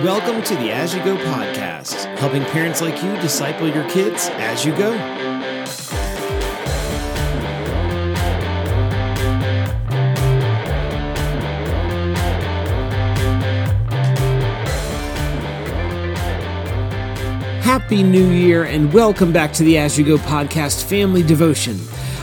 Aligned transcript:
Welcome 0.00 0.42
to 0.44 0.56
the 0.56 0.72
As 0.72 0.94
You 0.94 1.04
Go 1.04 1.16
podcast, 1.16 2.06
helping 2.16 2.42
parents 2.46 2.80
like 2.80 3.02
you 3.04 3.14
disciple 3.20 3.68
your 3.68 3.88
kids 3.90 4.30
as 4.32 4.64
you 4.64 4.74
go. 4.74 4.90
Happy 17.60 18.02
New 18.02 18.30
Year 18.30 18.64
and 18.64 18.92
welcome 18.94 19.30
back 19.30 19.52
to 19.52 19.62
the 19.62 19.76
As 19.76 19.98
You 19.98 20.06
Go 20.06 20.16
podcast 20.16 20.84
family 20.84 21.22
devotion. 21.22 21.78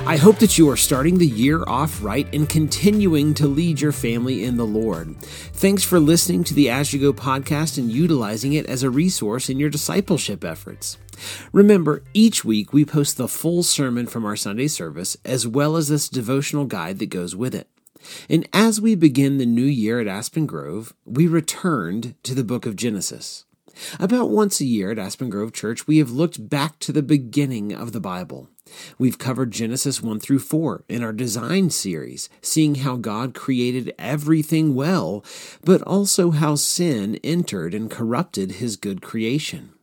I 0.09 0.17
hope 0.17 0.39
that 0.39 0.57
you 0.57 0.67
are 0.71 0.75
starting 0.75 1.19
the 1.19 1.27
year 1.27 1.63
off 1.67 2.03
right 2.03 2.27
and 2.33 2.49
continuing 2.49 3.35
to 3.35 3.45
lead 3.45 3.79
your 3.79 3.91
family 3.91 4.43
in 4.43 4.57
the 4.57 4.65
Lord. 4.65 5.15
Thanks 5.17 5.83
for 5.83 5.99
listening 5.99 6.43
to 6.45 6.55
the 6.55 6.67
As 6.67 6.91
You 6.91 6.99
Go 6.99 7.13
podcast 7.13 7.77
and 7.77 7.91
utilizing 7.91 8.53
it 8.53 8.65
as 8.65 8.81
a 8.81 8.89
resource 8.89 9.51
in 9.51 9.59
your 9.59 9.69
discipleship 9.69 10.43
efforts. 10.43 10.97
Remember, 11.53 12.01
each 12.15 12.43
week 12.43 12.73
we 12.73 12.85
post 12.85 13.17
the 13.17 13.27
full 13.27 13.61
sermon 13.61 14.07
from 14.07 14.25
our 14.25 14.35
Sunday 14.35 14.67
service 14.67 15.15
as 15.23 15.45
well 15.45 15.75
as 15.75 15.89
this 15.89 16.09
devotional 16.09 16.65
guide 16.65 16.97
that 16.97 17.11
goes 17.11 17.35
with 17.35 17.53
it. 17.53 17.69
And 18.27 18.49
as 18.51 18.81
we 18.81 18.95
begin 18.95 19.37
the 19.37 19.45
new 19.45 19.61
year 19.61 19.99
at 19.99 20.07
Aspen 20.07 20.47
Grove, 20.47 20.91
we 21.05 21.27
returned 21.27 22.15
to 22.23 22.33
the 22.33 22.43
book 22.43 22.65
of 22.65 22.75
Genesis. 22.75 23.45
About 23.99 24.29
once 24.29 24.59
a 24.59 24.65
year 24.65 24.91
at 24.91 24.99
Aspen 24.99 25.29
Grove 25.29 25.53
Church, 25.53 25.87
we 25.87 25.99
have 25.99 26.11
looked 26.11 26.49
back 26.49 26.79
to 26.79 26.91
the 26.91 27.03
beginning 27.03 27.73
of 27.73 27.91
the 27.91 27.99
Bible. 27.99 28.49
We've 28.97 29.17
covered 29.17 29.51
Genesis 29.51 30.01
1 30.01 30.19
through 30.19 30.39
4 30.39 30.83
in 30.89 31.03
our 31.03 31.13
design 31.13 31.69
series, 31.69 32.29
seeing 32.41 32.75
how 32.75 32.95
God 32.95 33.33
created 33.33 33.93
everything 33.97 34.75
well, 34.75 35.23
but 35.63 35.81
also 35.83 36.31
how 36.31 36.55
sin 36.55 37.19
entered 37.23 37.73
and 37.73 37.89
corrupted 37.89 38.53
his 38.53 38.75
good 38.75 39.01
creation. 39.01 39.73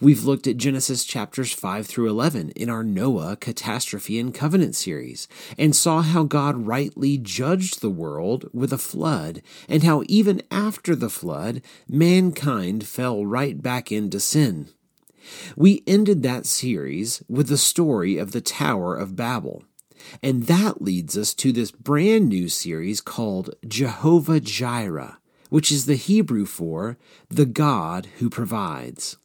We've 0.00 0.24
looked 0.24 0.46
at 0.46 0.56
Genesis 0.56 1.04
chapters 1.04 1.52
5 1.52 1.86
through 1.86 2.08
11 2.08 2.50
in 2.50 2.68
our 2.68 2.84
Noah 2.84 3.36
Catastrophe 3.36 4.18
and 4.18 4.34
Covenant 4.34 4.74
series 4.74 5.28
and 5.58 5.74
saw 5.74 6.02
how 6.02 6.24
God 6.24 6.66
rightly 6.66 7.18
judged 7.18 7.80
the 7.80 7.90
world 7.90 8.48
with 8.52 8.72
a 8.72 8.78
flood 8.78 9.42
and 9.68 9.82
how 9.82 10.02
even 10.06 10.42
after 10.50 10.94
the 10.94 11.10
flood, 11.10 11.62
mankind 11.88 12.86
fell 12.86 13.24
right 13.24 13.60
back 13.60 13.90
into 13.90 14.20
sin. 14.20 14.68
We 15.56 15.82
ended 15.86 16.22
that 16.22 16.46
series 16.46 17.22
with 17.28 17.48
the 17.48 17.58
story 17.58 18.18
of 18.18 18.32
the 18.32 18.40
Tower 18.40 18.96
of 18.96 19.16
Babel. 19.16 19.64
And 20.22 20.44
that 20.44 20.82
leads 20.82 21.16
us 21.16 21.34
to 21.34 21.52
this 21.52 21.70
brand 21.70 22.28
new 22.28 22.48
series 22.48 23.00
called 23.00 23.54
Jehovah 23.66 24.40
Jireh, 24.40 25.18
which 25.50 25.70
is 25.70 25.86
the 25.86 25.96
Hebrew 25.96 26.46
for 26.46 26.96
the 27.28 27.46
God 27.46 28.06
who 28.18 28.30
provides. 28.30 29.18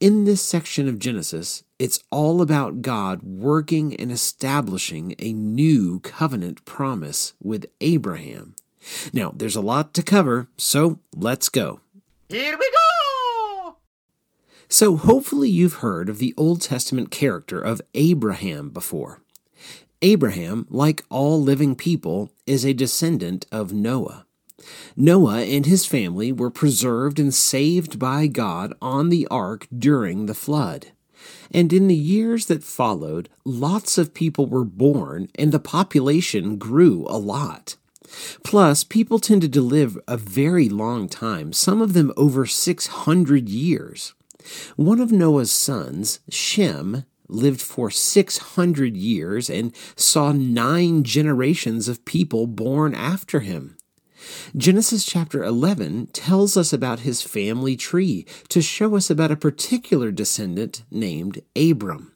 In 0.00 0.24
this 0.24 0.40
section 0.40 0.88
of 0.88 0.98
Genesis, 0.98 1.62
it's 1.78 2.02
all 2.10 2.40
about 2.40 2.82
God 2.82 3.22
working 3.22 3.94
and 3.96 4.10
establishing 4.10 5.14
a 5.18 5.32
new 5.32 6.00
covenant 6.00 6.64
promise 6.64 7.34
with 7.42 7.66
Abraham. 7.80 8.56
Now, 9.12 9.32
there's 9.36 9.56
a 9.56 9.60
lot 9.60 9.92
to 9.94 10.02
cover, 10.02 10.48
so 10.56 11.00
let's 11.14 11.48
go. 11.48 11.80
Here 12.28 12.56
we 12.58 12.70
go! 12.70 12.97
So, 14.70 14.96
hopefully, 14.96 15.48
you've 15.48 15.74
heard 15.74 16.10
of 16.10 16.18
the 16.18 16.34
Old 16.36 16.60
Testament 16.60 17.10
character 17.10 17.58
of 17.58 17.80
Abraham 17.94 18.68
before. 18.68 19.22
Abraham, 20.02 20.66
like 20.68 21.04
all 21.08 21.42
living 21.42 21.74
people, 21.74 22.30
is 22.46 22.66
a 22.66 22.74
descendant 22.74 23.46
of 23.50 23.72
Noah. 23.72 24.26
Noah 24.94 25.40
and 25.40 25.64
his 25.64 25.86
family 25.86 26.32
were 26.32 26.50
preserved 26.50 27.18
and 27.18 27.32
saved 27.32 27.98
by 27.98 28.26
God 28.26 28.74
on 28.82 29.08
the 29.08 29.26
ark 29.28 29.66
during 29.76 30.26
the 30.26 30.34
flood. 30.34 30.88
And 31.50 31.72
in 31.72 31.88
the 31.88 31.94
years 31.94 32.46
that 32.46 32.62
followed, 32.62 33.30
lots 33.44 33.96
of 33.96 34.12
people 34.12 34.46
were 34.46 34.64
born 34.64 35.28
and 35.34 35.50
the 35.50 35.58
population 35.58 36.58
grew 36.58 37.06
a 37.08 37.16
lot. 37.16 37.76
Plus, 38.44 38.84
people 38.84 39.18
tended 39.18 39.52
to 39.54 39.60
live 39.60 39.98
a 40.06 40.16
very 40.16 40.68
long 40.68 41.08
time, 41.08 41.52
some 41.52 41.80
of 41.80 41.94
them 41.94 42.12
over 42.16 42.46
600 42.46 43.48
years. 43.48 44.14
One 44.76 45.00
of 45.00 45.12
Noah's 45.12 45.50
sons, 45.52 46.20
Shem, 46.28 47.04
lived 47.28 47.60
for 47.60 47.90
600 47.90 48.96
years 48.96 49.50
and 49.50 49.74
saw 49.96 50.32
nine 50.32 51.04
generations 51.04 51.88
of 51.88 52.04
people 52.04 52.46
born 52.46 52.94
after 52.94 53.40
him. 53.40 53.76
Genesis 54.56 55.04
chapter 55.04 55.44
11 55.44 56.08
tells 56.08 56.56
us 56.56 56.72
about 56.72 57.00
his 57.00 57.22
family 57.22 57.76
tree 57.76 58.26
to 58.48 58.60
show 58.60 58.96
us 58.96 59.10
about 59.10 59.30
a 59.30 59.36
particular 59.36 60.10
descendant 60.10 60.82
named 60.90 61.40
Abram. 61.54 62.12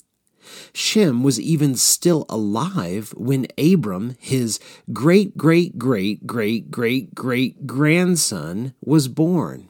Shem 0.74 1.22
was 1.22 1.40
even 1.40 1.76
still 1.76 2.26
alive 2.28 3.14
when 3.16 3.46
Abram, 3.56 4.16
his 4.18 4.58
great 4.92 5.36
great 5.36 5.78
great 5.78 6.26
great 6.26 6.70
great 6.70 7.14
great 7.14 7.66
grandson, 7.66 8.74
was 8.84 9.08
born. 9.08 9.68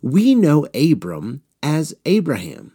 We 0.00 0.34
know 0.34 0.66
Abram 0.74 1.42
as 1.64 1.94
Abraham. 2.04 2.74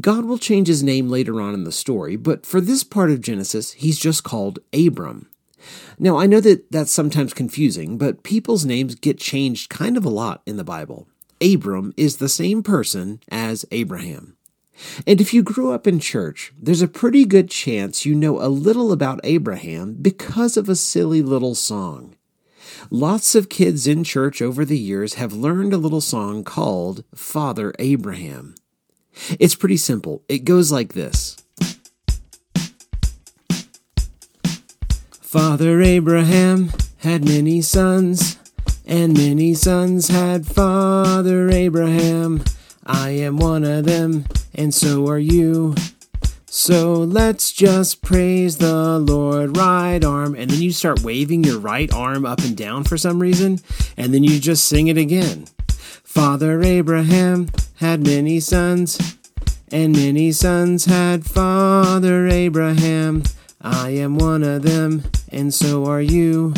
God 0.00 0.24
will 0.24 0.38
change 0.38 0.68
his 0.68 0.82
name 0.82 1.10
later 1.10 1.40
on 1.40 1.52
in 1.52 1.64
the 1.64 1.72
story, 1.72 2.16
but 2.16 2.46
for 2.46 2.60
this 2.60 2.84
part 2.84 3.10
of 3.10 3.20
Genesis, 3.20 3.72
he's 3.72 3.98
just 3.98 4.22
called 4.22 4.60
Abram. 4.72 5.28
Now, 5.98 6.16
I 6.16 6.26
know 6.26 6.40
that 6.40 6.70
that's 6.70 6.92
sometimes 6.92 7.34
confusing, 7.34 7.98
but 7.98 8.22
people's 8.22 8.64
names 8.64 8.94
get 8.94 9.18
changed 9.18 9.68
kind 9.68 9.96
of 9.96 10.04
a 10.04 10.10
lot 10.10 10.42
in 10.46 10.56
the 10.56 10.64
Bible. 10.64 11.08
Abram 11.42 11.92
is 11.96 12.16
the 12.16 12.28
same 12.28 12.62
person 12.62 13.20
as 13.30 13.64
Abraham. 13.72 14.36
And 15.06 15.20
if 15.20 15.34
you 15.34 15.42
grew 15.42 15.72
up 15.72 15.86
in 15.86 16.00
church, 16.00 16.52
there's 16.60 16.82
a 16.82 16.88
pretty 16.88 17.24
good 17.24 17.50
chance 17.50 18.06
you 18.06 18.14
know 18.14 18.40
a 18.40 18.48
little 18.48 18.92
about 18.92 19.20
Abraham 19.24 19.94
because 20.00 20.56
of 20.56 20.68
a 20.68 20.76
silly 20.76 21.22
little 21.22 21.54
song. 21.54 22.16
Lots 22.90 23.34
of 23.34 23.48
kids 23.48 23.86
in 23.86 24.04
church 24.04 24.42
over 24.42 24.64
the 24.64 24.78
years 24.78 25.14
have 25.14 25.32
learned 25.32 25.72
a 25.72 25.78
little 25.78 26.00
song 26.00 26.44
called 26.44 27.04
Father 27.14 27.72
Abraham. 27.78 28.54
It's 29.38 29.54
pretty 29.54 29.76
simple. 29.76 30.22
It 30.28 30.44
goes 30.44 30.70
like 30.70 30.92
this. 30.92 31.36
Father 35.10 35.80
Abraham 35.82 36.70
had 36.98 37.24
many 37.24 37.60
sons, 37.60 38.38
and 38.86 39.16
many 39.16 39.54
sons 39.54 40.08
had 40.08 40.46
Father 40.46 41.50
Abraham. 41.50 42.44
I 42.86 43.10
am 43.10 43.38
one 43.38 43.64
of 43.64 43.84
them, 43.84 44.26
and 44.54 44.72
so 44.72 45.08
are 45.08 45.18
you. 45.18 45.74
So 46.56 46.94
let's 46.94 47.50
just 47.50 48.00
praise 48.00 48.58
the 48.58 49.00
Lord, 49.00 49.56
right 49.56 50.02
arm. 50.04 50.36
And 50.36 50.48
then 50.48 50.62
you 50.62 50.70
start 50.70 51.02
waving 51.02 51.42
your 51.42 51.58
right 51.58 51.92
arm 51.92 52.24
up 52.24 52.38
and 52.44 52.56
down 52.56 52.84
for 52.84 52.96
some 52.96 53.18
reason, 53.18 53.58
and 53.96 54.14
then 54.14 54.22
you 54.22 54.38
just 54.38 54.64
sing 54.66 54.86
it 54.86 54.96
again. 54.96 55.46
Father 56.04 56.62
Abraham 56.62 57.48
had 57.80 58.06
many 58.06 58.38
sons, 58.38 59.16
and 59.72 59.96
many 59.96 60.30
sons 60.30 60.84
had 60.84 61.26
Father 61.26 62.28
Abraham. 62.28 63.24
I 63.60 63.90
am 63.90 64.16
one 64.16 64.44
of 64.44 64.62
them, 64.62 65.02
and 65.32 65.52
so 65.52 65.86
are 65.86 66.00
you. 66.00 66.54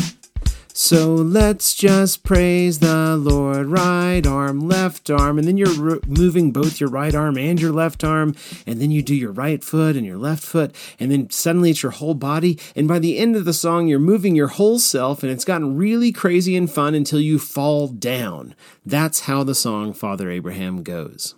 So 0.79 1.15
let's 1.15 1.73
just 1.73 2.21
praise 2.21 2.77
the 2.77 3.17
Lord. 3.17 3.65
Right 3.65 4.21
arm, 4.27 4.59
left 4.59 5.09
arm, 5.09 5.39
and 5.39 5.47
then 5.47 5.57
you're 5.57 5.99
moving 6.05 6.51
both 6.51 6.79
your 6.79 6.91
right 6.91 7.15
arm 7.15 7.35
and 7.35 7.59
your 7.59 7.71
left 7.71 8.03
arm, 8.03 8.35
and 8.67 8.79
then 8.79 8.91
you 8.91 9.01
do 9.01 9.15
your 9.15 9.31
right 9.31 9.63
foot 9.63 9.95
and 9.95 10.05
your 10.05 10.19
left 10.19 10.43
foot, 10.43 10.75
and 10.99 11.11
then 11.11 11.31
suddenly 11.31 11.71
it's 11.71 11.81
your 11.81 11.93
whole 11.93 12.13
body. 12.13 12.59
And 12.75 12.87
by 12.87 12.99
the 12.99 13.17
end 13.17 13.35
of 13.35 13.43
the 13.43 13.53
song, 13.53 13.87
you're 13.87 13.97
moving 13.97 14.35
your 14.35 14.49
whole 14.49 14.77
self, 14.77 15.23
and 15.23 15.31
it's 15.31 15.45
gotten 15.45 15.75
really 15.75 16.11
crazy 16.11 16.55
and 16.55 16.69
fun 16.69 16.93
until 16.93 17.19
you 17.19 17.39
fall 17.39 17.87
down. 17.87 18.53
That's 18.85 19.21
how 19.21 19.43
the 19.43 19.55
song 19.55 19.93
Father 19.93 20.29
Abraham 20.29 20.83
goes. 20.83 21.33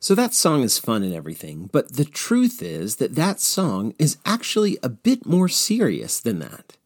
So 0.00 0.16
that 0.16 0.34
song 0.34 0.62
is 0.64 0.80
fun 0.80 1.04
and 1.04 1.14
everything, 1.14 1.70
but 1.70 1.92
the 1.92 2.04
truth 2.04 2.60
is 2.60 2.96
that 2.96 3.14
that 3.14 3.38
song 3.38 3.94
is 4.00 4.18
actually 4.26 4.78
a 4.82 4.88
bit 4.88 5.24
more 5.24 5.48
serious 5.48 6.18
than 6.18 6.40
that. 6.40 6.76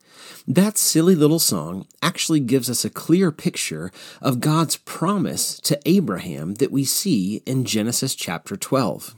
That 0.46 0.78
silly 0.78 1.14
little 1.14 1.38
song 1.38 1.86
actually 2.02 2.40
gives 2.40 2.68
us 2.70 2.84
a 2.84 2.90
clear 2.90 3.30
picture 3.30 3.90
of 4.20 4.40
God's 4.40 4.76
promise 4.76 5.58
to 5.60 5.78
Abraham 5.86 6.54
that 6.54 6.72
we 6.72 6.84
see 6.84 7.42
in 7.46 7.64
Genesis 7.64 8.14
chapter 8.14 8.56
12. 8.56 9.14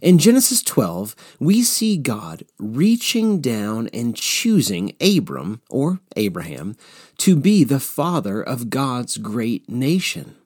In 0.00 0.18
Genesis 0.18 0.62
12, 0.62 1.14
we 1.38 1.62
see 1.62 1.96
God 1.96 2.44
reaching 2.58 3.40
down 3.40 3.88
and 3.92 4.16
choosing 4.16 4.94
Abram, 5.00 5.60
or 5.68 6.00
Abraham, 6.16 6.76
to 7.18 7.36
be 7.36 7.64
the 7.64 7.80
father 7.80 8.42
of 8.42 8.70
God's 8.70 9.18
great 9.18 9.68
nation. 9.68 10.36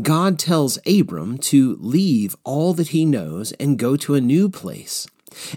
God 0.00 0.38
tells 0.38 0.78
Abram 0.86 1.38
to 1.38 1.76
leave 1.80 2.36
all 2.44 2.74
that 2.74 2.88
he 2.88 3.04
knows 3.04 3.52
and 3.52 3.78
go 3.78 3.96
to 3.96 4.14
a 4.14 4.20
new 4.20 4.48
place. 4.48 5.06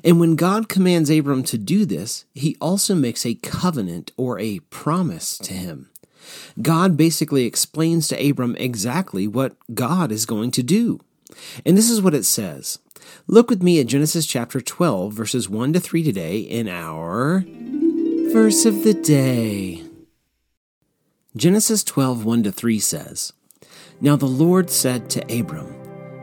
And 0.04 0.20
when 0.20 0.36
God 0.36 0.70
commands 0.70 1.10
Abram 1.10 1.44
to 1.44 1.58
do 1.58 1.86
this, 1.86 2.26
he 2.34 2.58
also 2.60 2.96
makes 2.96 3.26
a 3.26 3.36
covenant 3.36 4.12
or 4.18 4.40
a 4.40 4.60
promise 4.70 5.38
to 5.40 5.54
him. 5.54 5.90
God 6.62 6.98
basically 6.98 7.46
explains 7.46 8.08
to 8.08 8.30
Abram 8.30 8.56
exactly 8.58 9.28
what 9.28 9.56
God 9.74 10.12
is 10.12 10.26
going 10.26 10.52
to 10.52 10.64
do. 10.64 11.00
And 11.66 11.78
this 11.78 11.90
is 11.90 12.02
what 12.02 12.14
it 12.14 12.26
says. 12.26 12.80
Look 13.28 13.50
with 13.50 13.64
me 13.64 13.80
at 13.80 13.88
Genesis 13.88 14.26
chapter 14.26 14.62
12, 14.62 15.14
verses 15.14 15.50
1 15.50 15.74
to 15.74 15.80
3 15.80 16.04
today 16.04 16.40
in 16.40 16.68
our 16.68 17.44
verse 18.32 18.66
of 18.66 18.84
the 18.84 18.94
day. 18.94 19.84
Genesis 21.36 21.84
12, 21.84 22.26
1 22.26 22.44
to 22.44 22.52
3 22.52 22.80
says, 22.80 23.34
Now 24.00 24.16
the 24.16 24.26
Lord 24.26 24.70
said 24.70 25.10
to 25.12 25.40
Abram, 25.40 25.81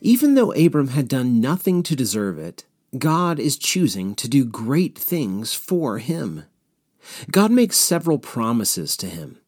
Even 0.00 0.34
though 0.34 0.52
Abram 0.52 0.88
had 0.88 1.08
done 1.08 1.40
nothing 1.40 1.82
to 1.82 1.96
deserve 1.96 2.38
it, 2.38 2.64
God 2.96 3.38
is 3.38 3.58
choosing 3.58 4.14
to 4.14 4.28
do 4.28 4.44
great 4.44 4.98
things 4.98 5.54
for 5.54 5.98
him. 5.98 6.44
God 7.30 7.50
makes 7.50 7.76
several 7.76 8.18
promises 8.18 8.96
to 8.98 9.06
him. 9.06 9.38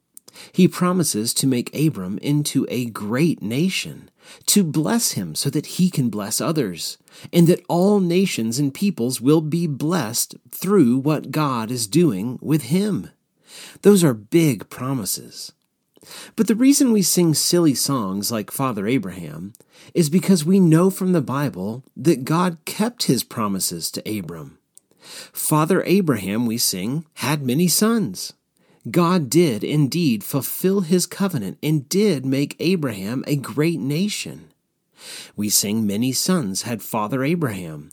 He 0.53 0.69
promises 0.69 1.35
to 1.35 1.47
make 1.47 1.75
Abram 1.75 2.19
into 2.19 2.67
a 2.69 2.87
great 2.87 3.43
nation, 3.43 4.11
to 4.47 4.63
bless 4.63 5.13
him 5.13 5.35
so 5.35 5.51
that 5.51 5.67
he 5.67 5.91
can 5.91 6.09
bless 6.09 6.41
others, 6.41 6.99
and 7.33 7.47
that 7.47 7.65
all 7.69 8.01
nations 8.01 8.59
and 8.59 8.73
peoples 8.73 9.21
will 9.21 9.41
be 9.41 9.67
blessed 9.67 10.37
through 10.51 10.99
what 10.99 11.31
God 11.31 11.71
is 11.71 11.87
doing 11.87 12.39
with 12.41 12.65
him. 12.65 13.11
Those 13.83 14.05
are 14.05 14.15
big 14.15 14.71
promises. 14.71 15.53
But 16.37 16.47
the 16.47 16.55
reason 16.55 16.93
we 16.93 17.03
sing 17.03 17.35
silly 17.35 17.75
songs 17.75 18.33
like 18.33 18.51
Father 18.51 18.87
Abraham 18.87 19.53
is 19.95 20.09
because 20.09 20.45
we 20.45 20.59
know 20.59 20.91
from 20.91 21.13
the 21.13 21.21
Bible 21.21 21.85
that 21.97 22.25
God 22.25 22.59
kept 22.65 23.05
his 23.05 23.23
promises 23.23 23.91
to 23.93 24.19
Abram. 24.19 24.59
Father 25.01 25.83
Abraham, 25.85 26.47
we 26.47 26.59
sing, 26.59 27.05
had 27.15 27.43
many 27.43 27.69
sons. 27.69 28.33
God 28.91 29.29
did 29.29 29.63
indeed 29.63 30.25
fulfill 30.25 30.81
his 30.81 31.07
covenant 31.07 31.59
and 31.63 31.89
did 31.89 32.25
make 32.25 32.57
Abraham 32.61 33.25
a 33.27 33.37
great 33.37 33.79
nation. 33.79 34.53
We 35.37 35.49
sing, 35.49 35.87
Many 35.87 36.13
sons 36.13 36.63
had 36.63 36.83
Father 36.83 37.23
Abraham. 37.23 37.91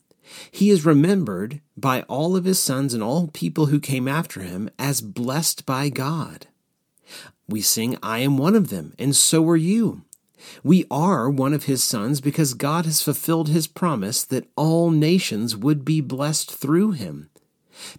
He 0.52 0.70
is 0.70 0.86
remembered 0.86 1.62
by 1.76 2.02
all 2.04 2.36
of 2.36 2.46
his 2.46 2.60
sons 2.60 2.94
and 2.94 3.02
all 3.02 3.28
people 3.28 3.68
who 3.68 3.80
came 3.80 4.08
after 4.08 4.42
him 4.42 4.70
as 4.78 5.02
blessed 5.02 5.66
by 5.66 5.90
God. 5.90 6.48
We 7.50 7.62
sing, 7.62 7.98
I 8.04 8.20
am 8.20 8.38
one 8.38 8.56
of 8.56 8.70
them, 8.70 8.94
and 9.00 9.16
so 9.16 9.48
are 9.50 9.56
you. 9.56 10.04
We 10.64 10.86
are 10.92 11.30
one 11.30 11.54
of 11.54 11.64
his 11.64 11.84
sons 11.84 12.22
because 12.22 12.54
God 12.54 12.86
has 12.86 13.02
fulfilled 13.02 13.50
his 13.50 13.68
promise 13.68 14.24
that 14.26 14.50
all 14.56 14.92
nations 14.92 15.56
would 15.56 15.86
be 15.86 16.02
blessed 16.02 16.52
through 16.52 16.92
him. 16.92 17.30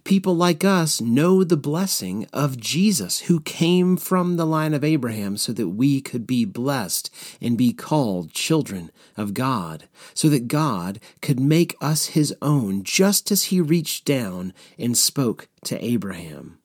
People 0.03 0.35
like 0.35 0.63
us 0.63 0.99
know 0.99 1.43
the 1.43 1.57
blessing 1.57 2.27
of 2.33 2.57
Jesus, 2.57 3.21
who 3.21 3.39
came 3.39 3.97
from 3.97 4.35
the 4.35 4.45
line 4.45 4.73
of 4.73 4.83
Abraham 4.83 5.37
so 5.37 5.53
that 5.53 5.69
we 5.69 6.01
could 6.01 6.27
be 6.27 6.43
blessed 6.45 7.09
and 7.41 7.57
be 7.57 7.71
called 7.73 8.33
children 8.33 8.91
of 9.15 9.33
God, 9.33 9.87
so 10.13 10.29
that 10.29 10.47
God 10.47 10.99
could 11.21 11.39
make 11.39 11.75
us 11.81 12.07
his 12.07 12.35
own, 12.41 12.83
just 12.83 13.31
as 13.31 13.45
he 13.45 13.61
reached 13.61 14.05
down 14.05 14.53
and 14.77 14.97
spoke 14.97 15.47
to 15.63 15.83
Abraham. 15.83 16.59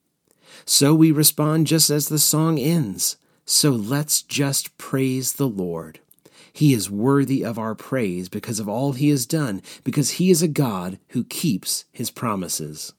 So 0.65 0.95
we 0.95 1.11
respond 1.11 1.67
just 1.67 1.91
as 1.91 2.09
the 2.09 2.19
song 2.19 2.59
ends. 2.59 3.17
So 3.45 3.71
let's 3.71 4.23
just 4.23 4.77
praise 4.79 5.35
the 5.35 5.49
Lord. 5.49 6.01
He 6.53 6.73
is 6.73 6.91
worthy 6.91 7.45
of 7.45 7.59
our 7.59 7.75
praise 7.75 8.29
because 8.29 8.61
of 8.61 8.69
all 8.69 8.93
he 8.93 9.09
has 9.11 9.27
done, 9.27 9.61
because 9.83 10.13
he 10.13 10.31
is 10.31 10.43
a 10.43 10.49
God 10.49 10.99
who 11.09 11.25
keeps 11.25 11.85
his 11.93 12.11
promises. 12.11 12.93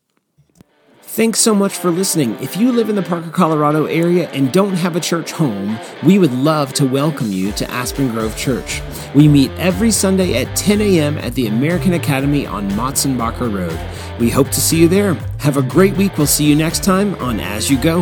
Thanks 1.08 1.40
so 1.40 1.56
much 1.56 1.78
for 1.78 1.92
listening. 1.92 2.36
If 2.42 2.58
you 2.58 2.74
live 2.74 2.90
in 2.90 2.96
the 2.96 3.02
Parker, 3.02 3.30
Colorado 3.30 3.86
area 3.86 4.30
and 4.32 4.52
don't 4.52 4.74
have 4.74 4.98
a 4.98 5.00
church 5.00 5.32
home, 5.32 5.80
we 6.04 6.20
would 6.20 6.34
love 6.34 6.74
to 6.74 6.86
welcome 6.86 7.32
you 7.32 7.54
to 7.54 7.72
Aspen 7.72 8.10
Grove 8.10 8.36
Church. 8.36 8.82
We 9.14 9.30
meet 9.30 9.50
every 9.52 9.92
Sunday 9.92 10.44
at 10.44 10.54
10 10.58 10.82
a.m. 10.82 11.18
at 11.20 11.34
the 11.36 11.48
American 11.48 11.94
Academy 11.94 12.46
on 12.46 12.70
Motsenbocker 12.72 13.54
Road. 13.54 14.20
We 14.20 14.30
hope 14.30 14.50
to 14.50 14.60
see 14.60 14.78
you 14.78 14.90
there. 14.90 15.14
Have 15.40 15.56
a 15.56 15.62
great 15.62 15.96
week. 15.96 16.18
We'll 16.18 16.28
see 16.28 16.44
you 16.44 16.56
next 16.56 16.84
time 16.84 17.16
on 17.16 17.40
As 17.40 17.70
You 17.70 17.80
Go. 17.82 18.02